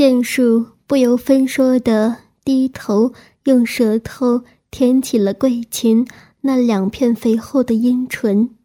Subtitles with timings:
[0.00, 3.12] 剑术不由分说的低头，
[3.44, 6.08] 用舌头舔起了桂琴
[6.40, 8.56] 那两片肥厚的阴唇，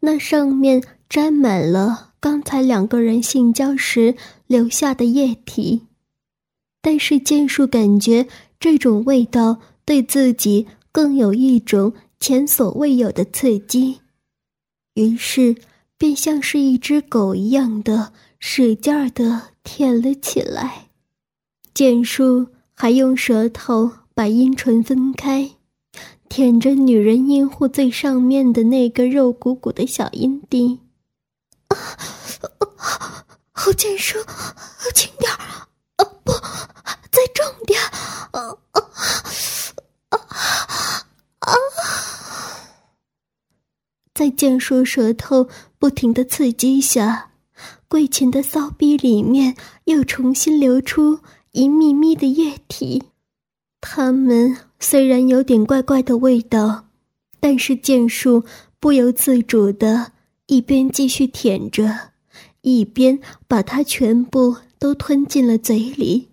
[0.00, 4.14] 那上面沾满了刚才两个人性交时
[4.46, 5.82] 留下的液体。
[6.80, 8.26] 但是剑术感觉
[8.58, 14.00] 这种味道对自己更有一种前所未有的刺激，
[14.94, 15.56] 于是
[15.98, 20.88] 便像是一只狗一样的使劲儿的舔了起来。
[21.74, 25.52] 剑叔还用舌头把阴唇分开，
[26.28, 30.80] 舔着女人阴户最上面的那个肉鼓鼓的小阴蒂。
[31.68, 31.76] 啊，
[33.52, 34.18] 好剑叔，
[34.94, 35.38] 轻点儿，
[35.96, 36.32] 啊不，
[37.10, 37.80] 再重点，
[38.32, 38.80] 啊啊
[40.10, 41.56] 啊！
[44.14, 47.31] 在剑叔舌头不停的刺激下，
[47.92, 51.18] 桂琴的骚逼里面又重新流出。
[51.50, 53.02] 一密密的液体，
[53.82, 56.86] 它们虽然有点怪怪的味道，
[57.38, 58.44] 但是剑术
[58.80, 60.12] 不由自主的，
[60.46, 62.12] 一边继续舔着，
[62.62, 66.28] 一边把它全部都吞进了嘴里。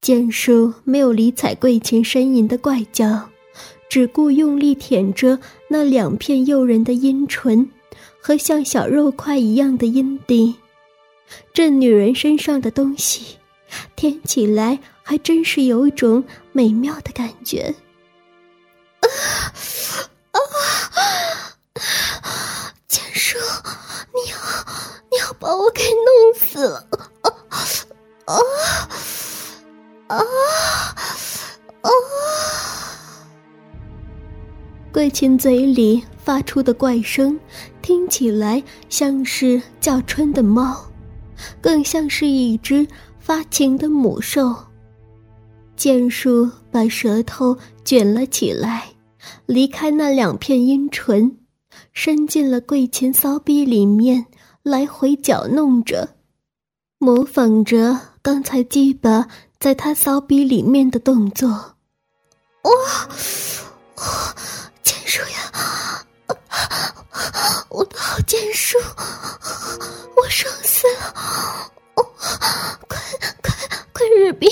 [0.00, 3.28] 剑术没有理睬桂琴呻吟的怪叫，
[3.90, 7.68] 只顾用力舔着那两片诱人的阴唇
[8.26, 10.56] 和像小肉块一样的阴蒂，
[11.52, 13.36] 这女人身上的东西。
[13.96, 17.74] 舔起来还真是有一种美妙的感觉。
[19.00, 19.06] 啊
[20.30, 20.40] 啊！
[22.88, 23.36] 剑叔，
[24.14, 24.36] 你要
[25.10, 26.88] 你要把我给弄死了！
[27.20, 27.58] 啊啊
[28.24, 30.24] 啊啊！
[34.94, 37.36] 桂琴嘴里发出的怪声，
[37.82, 40.86] 听起来像是叫春的猫，
[41.60, 42.86] 更像是一只。
[43.18, 44.54] 发情的母兽，
[45.74, 48.84] 剑术把舌头卷了起来，
[49.46, 51.38] 离开那两片阴唇，
[51.92, 54.26] 伸进了桂琴骚逼里面，
[54.62, 56.10] 来回搅弄着，
[56.98, 59.26] 模仿着刚才鸡巴
[59.58, 61.48] 在他骚逼里面的动作。
[61.48, 63.08] 哇，
[67.68, 68.78] 我的好剑术，
[70.16, 71.14] 我爽死了！
[71.96, 72.06] 哦，
[72.88, 72.98] 快
[73.42, 73.52] 快
[73.92, 74.46] 快日逼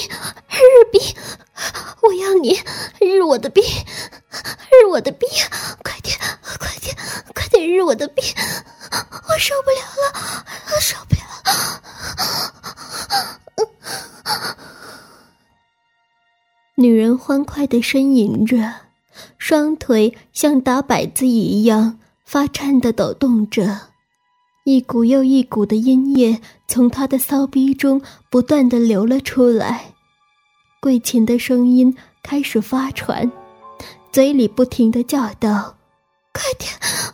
[0.49, 1.17] 日逼！
[2.03, 2.61] 我要你
[3.01, 3.63] 日我的逼，
[4.71, 5.27] 日我的逼！
[5.83, 6.19] 快点
[6.59, 6.97] 快点
[7.35, 8.23] 快点日我的逼！
[9.29, 11.81] 我受不了了，我受不了了！
[16.75, 18.57] 女人欢快的呻吟着，
[19.53, 23.81] 双腿像打摆子一样发颤的抖动着。
[24.65, 29.93] 一股又一股的阴液从他的骚逼中不断的流了出来，
[30.81, 33.31] 桂琴的声音开始发传，
[34.11, 35.77] 嘴里不停的叫道
[36.33, 36.73] ：“快点，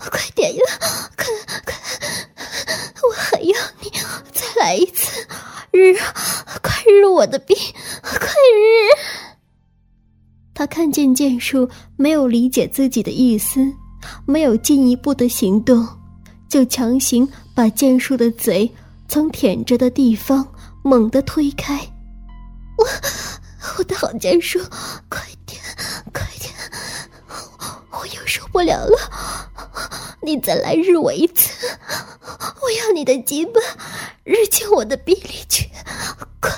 [0.08, 0.62] 快点呀，
[1.16, 1.26] 快
[1.66, 1.74] 快，
[3.02, 3.90] 我还要你
[4.32, 5.26] 再来一次，
[5.72, 5.92] 日，
[6.62, 7.56] 快日我的逼，
[8.00, 8.94] 快日！”
[10.58, 13.64] 他看见剑术没有理解自己的意思，
[14.26, 15.86] 没有进一步的行动。
[16.48, 18.68] 就强行把剑术的嘴
[19.06, 20.44] 从舔着的地方
[20.82, 21.78] 猛地推开，
[22.76, 22.84] 我
[23.78, 24.58] 我的好剑术，
[25.08, 25.62] 快点
[26.12, 26.52] 快点，
[27.92, 28.98] 我又受不了了，
[30.20, 31.68] 你再来日我一次，
[32.60, 33.60] 我要你的鸡巴
[34.24, 35.70] 日进我的逼里去，
[36.40, 36.50] 快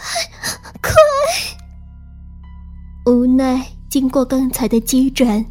[0.81, 0.91] 快！
[3.05, 5.45] 无奈经过刚才的激战。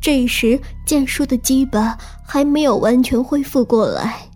[0.00, 4.28] 这时，剑术的鸡巴还没有完全恢复过来。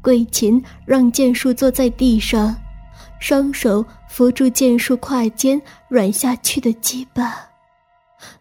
[0.00, 2.56] 桂琴让剑术坐在地上，
[3.20, 7.36] 双手扶住剑术胯间软下去的鸡巴，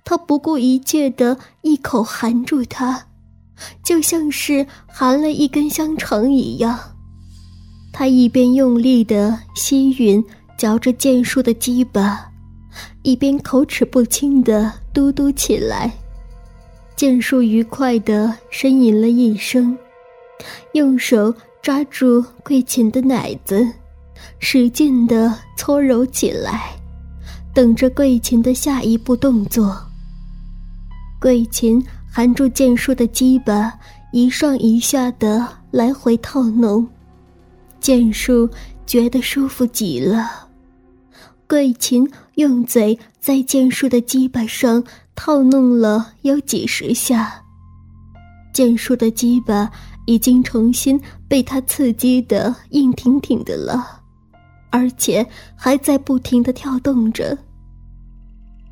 [0.05, 3.03] 他不顾一切的一口含住它，
[3.83, 6.79] 就像是含了一根香肠一样。
[7.91, 10.23] 他一边用力的吸吮
[10.57, 12.31] 嚼着剑术的鸡巴，
[13.03, 15.91] 一边口齿不清的嘟嘟起来。
[16.95, 19.77] 剑术愉快地呻吟了一声，
[20.73, 23.67] 用手抓住桂琴的奶子，
[24.39, 26.71] 使劲地搓揉起来，
[27.53, 29.75] 等着桂琴的下一步动作。
[31.19, 33.73] 桂琴含住剑术的鸡巴，
[34.13, 36.87] 一上一下的来回套弄，
[37.81, 38.49] 剑术
[38.85, 40.47] 觉得舒服极了。
[41.47, 44.83] 桂琴用嘴在剑术的鸡巴上。
[45.17, 47.41] 套弄了有几十下，
[48.53, 49.71] 剑术的鸡巴
[50.05, 54.01] 已经重新被他刺激的硬挺挺的了，
[54.71, 57.37] 而且还在不停的跳动着。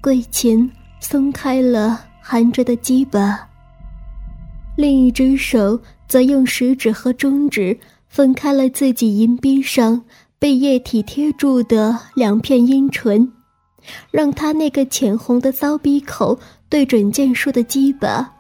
[0.02, 0.70] 桂琴
[1.00, 3.40] 松开了含着的鸡巴，
[4.76, 10.04] 另一只手则用食指和中指分开了自己银币上
[10.38, 13.32] 被液体贴住的两片阴唇，
[14.12, 16.38] 让他那个浅红的骚逼口
[16.70, 18.32] 对准剑术的鸡巴，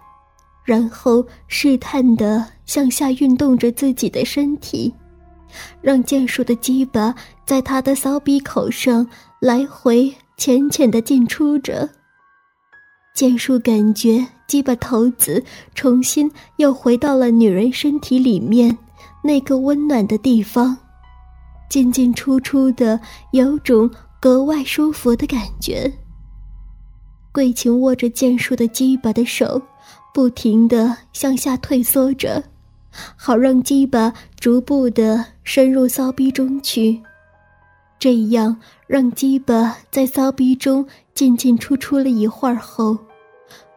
[0.63, 4.93] 然后试探的向下运动着自己的身体，
[5.81, 7.13] 让剑术的鸡巴
[7.45, 9.07] 在他的骚逼口上
[9.39, 10.13] 来回。
[10.35, 11.87] 浅浅的进出着，
[13.13, 15.41] 剑术感觉鸡巴头子
[15.75, 18.75] 重新又回到了女人身体里面
[19.23, 20.75] 那个温暖的地方，
[21.69, 22.99] 进进出出的
[23.31, 23.89] 有种
[24.23, 25.91] 格外舒服的感觉。
[27.33, 29.61] 桂琴握着剑术的鸡巴的手，
[30.13, 32.41] 不停的向下退缩着，
[33.17, 37.03] 好让鸡巴逐步的深入骚逼中去。
[37.99, 38.55] 这样
[38.87, 42.97] 让鸡巴在骚逼中进进出出了一会儿后，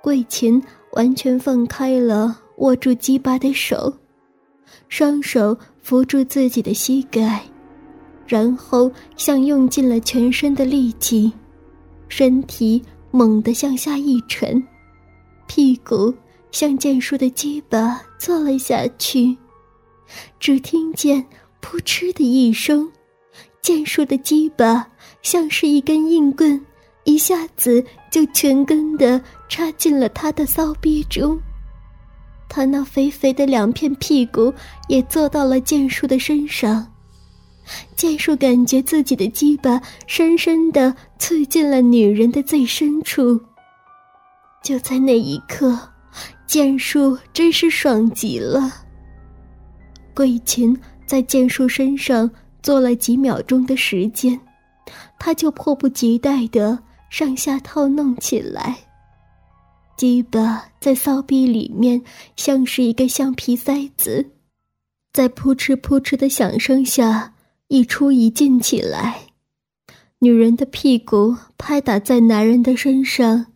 [0.00, 3.92] 桂琴完全放开了握住鸡巴的手，
[4.88, 7.42] 双手扶住自己的膝盖，
[8.26, 11.32] 然后像用尽了全身的力气，
[12.08, 14.62] 身体猛地向下一沉，
[15.46, 16.12] 屁股
[16.50, 19.36] 向剑叔的鸡巴坐了下去，
[20.40, 21.24] 只听见
[21.60, 22.90] “扑哧”的一声。
[23.62, 24.86] 剑术的鸡巴
[25.22, 26.64] 像是一根硬棍，
[27.04, 31.36] 一下子就全根的插进了他的骚逼中。
[32.48, 34.54] 他那肥肥的两片屁股
[34.88, 36.86] 也坐到了剑术的身上。
[37.96, 43.40] 剑术感觉自己的鸡巴深深的刺进了女人的最深处。
[44.62, 45.78] 就在那一刻，
[46.46, 48.72] 剑术真是爽极了。
[50.14, 52.30] 桂琴在剑术身上。
[52.62, 54.40] 做了几秒钟的时间，
[55.20, 56.76] 他就迫不及待的
[57.10, 58.76] 上下套弄起来。
[59.96, 62.02] 鸡巴在骚逼里面
[62.34, 64.32] 像是一个橡皮塞子，
[65.12, 67.34] 在扑哧扑哧的响声下
[67.68, 69.26] 一出一进起来。
[70.20, 73.46] 女人的屁股拍打在男人的身上，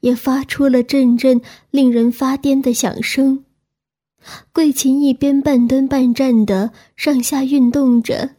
[0.00, 3.44] 也发出了阵阵令人发癫的响声。
[4.52, 8.30] 桂琴一边半蹲半站的上下运动着。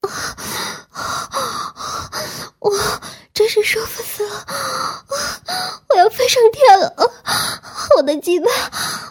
[0.00, 0.36] 啊
[2.60, 2.72] 我
[3.32, 4.44] 真是舒服死了！
[5.90, 6.92] 我要飞上天了！
[7.98, 8.46] 我的鸡巴，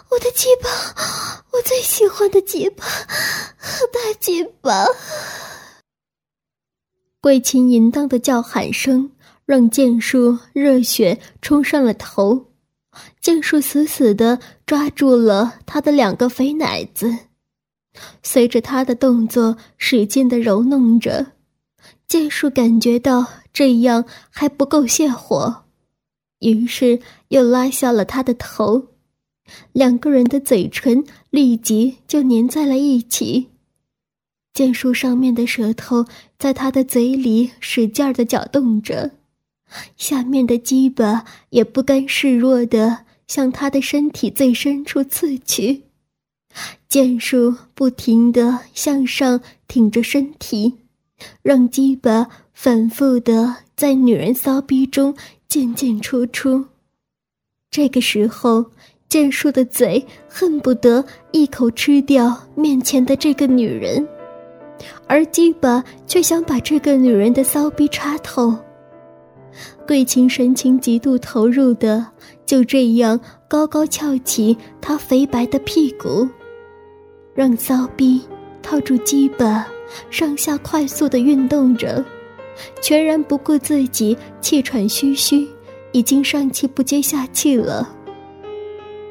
[0.08, 0.70] 我的鸡巴，
[1.52, 2.86] 我最喜欢的鸡巴，
[3.92, 4.86] 大鸡巴！
[7.20, 9.12] 桂琴淫荡的叫喊声
[9.44, 12.46] 让剑术热血冲上了头，
[13.20, 17.14] 剑术死死的抓住了他的两个肥奶子。
[18.22, 21.32] 随着他的动作使劲的揉弄着，
[22.06, 25.64] 剑术感觉到这样还不够泄火，
[26.38, 26.98] 于是
[27.28, 28.88] 又拉下了他的头，
[29.72, 33.48] 两个人的嘴唇立即就粘在了一起。
[34.52, 36.04] 剑术上面的舌头
[36.38, 39.12] 在他的嘴里使劲的搅动着，
[39.96, 45.82] 下面的鸡巴也不甘示弱的向他的身体最深处刺去。
[46.88, 50.74] 剑术不停的向上挺着身体，
[51.42, 55.14] 让鸡巴反复的在女人骚逼中
[55.46, 56.66] 进进出出。
[57.78, 58.64] 这个时候，
[59.08, 64.04] 剑术的嘴恨不得一口吃掉面前的这个女人，
[65.06, 68.52] 而鸡巴却想把这个女人的骚逼插透。
[69.86, 72.04] 桂琴神情极度投入的，
[72.44, 76.28] 就这样高高翘起她肥白的屁股。
[77.32, 78.20] 让骚逼
[78.60, 79.64] 套住鸡巴，
[80.10, 82.04] 上下快速的运动着，
[82.82, 85.46] 全然不顾自己气喘吁吁，
[85.98, 87.92] 已经上气不接下气了。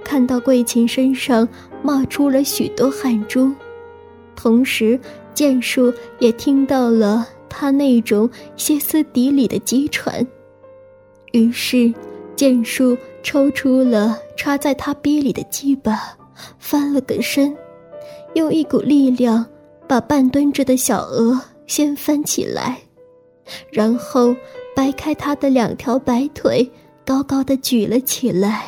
[0.05, 1.45] 看到桂琴身上
[1.83, 3.53] 冒出了许多汗珠，
[4.37, 4.97] 同时
[5.33, 10.25] 剑术也听到了他那种歇斯底里的急喘，
[11.33, 11.93] 于是
[12.37, 16.17] 剑术抽出了插在他逼里的鸡巴，
[16.57, 17.53] 翻了个身。
[18.33, 19.45] 用一股力量
[19.89, 22.79] 把半蹲着的小鹅掀翻起来，
[23.73, 24.33] 然后
[24.77, 26.71] 掰开他的两条白腿，
[27.03, 28.65] 高高的举了起来，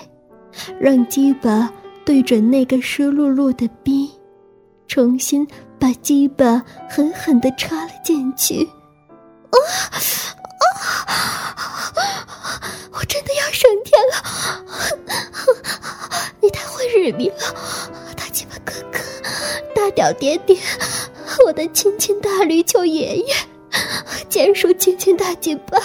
[0.79, 1.71] 让鸡巴
[2.03, 4.09] 对准那个湿漉漉的逼，
[4.87, 5.47] 重新
[5.77, 8.67] 把鸡巴狠狠的插了进去。
[9.51, 9.57] 啊
[11.05, 11.13] 啊！
[12.91, 14.15] 我真的要升天了！
[16.41, 17.35] 你太会日迷了，
[18.17, 18.97] 大鸡巴哥哥。
[19.75, 20.57] 大屌爹爹，
[21.45, 23.35] 我的亲亲大驴球爷爷，
[24.27, 25.77] 剑术亲亲大鸡巴，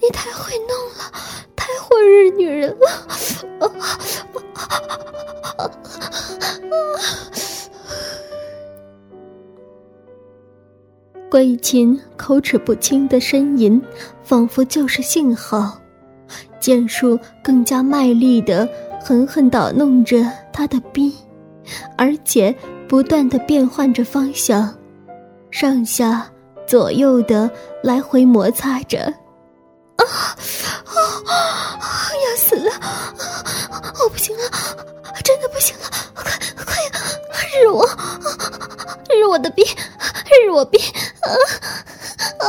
[0.00, 1.12] 你太会弄了，
[1.54, 2.88] 太火日女人了！
[11.30, 13.80] 桂琴口齿不清的呻吟，
[14.22, 15.78] 仿佛就是信号。
[16.60, 18.68] 剑术更加卖力的
[19.02, 21.14] 狠狠捣弄着他的逼，
[21.96, 22.54] 而且
[22.86, 24.72] 不断的变换着方向，
[25.50, 26.30] 上下
[26.66, 27.50] 左右的
[27.82, 28.98] 来回摩擦着。
[29.96, 30.04] 啊
[30.86, 31.36] 啊！
[32.12, 32.70] 要死了！
[34.02, 34.42] 我不行了，
[35.22, 35.84] 真的不行了！
[36.14, 36.24] 快
[37.30, 37.86] 快日我，
[39.10, 39.62] 日我的逼，
[40.44, 40.78] 日我逼！
[40.78, 41.28] 啊
[42.38, 42.46] 啊！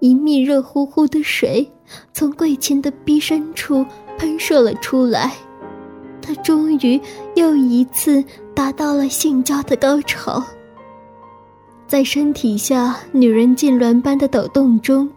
[0.00, 1.70] 一蜜热乎乎的水。
[2.12, 3.84] 从桂琴的逼深处
[4.18, 5.32] 喷射了出来，
[6.20, 7.00] 他终于
[7.34, 8.24] 又一次
[8.54, 10.42] 达到了性交的高潮。
[11.88, 15.08] 在身体下女人痉挛般的抖动中，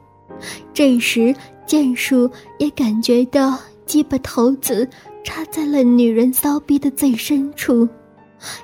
[0.74, 1.36] 这时
[1.66, 4.88] 剑术也感觉到鸡巴头子
[5.24, 7.88] 插在了女人骚逼的最深处，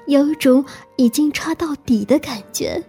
[0.07, 0.63] 有种
[0.97, 2.81] 已经插到底的感觉。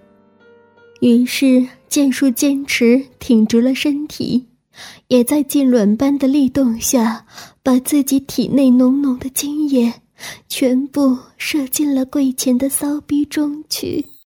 [1.00, 4.46] 于是剑术坚持挺直了身体。
[5.08, 7.24] 也在痉挛般的力动下，
[7.62, 9.90] 把自己体内浓浓的精液
[10.48, 14.04] 全部射进了柜前的骚逼中去。